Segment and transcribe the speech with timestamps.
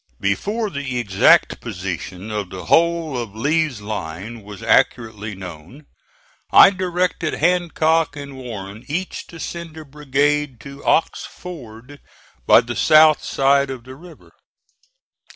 [0.19, 5.85] Before the exact position of the whole of Lee's line was accurately known,
[6.51, 11.99] I directed Hancock and Warren each to send a brigade to Ox Ford
[12.47, 14.31] by the south side of the river.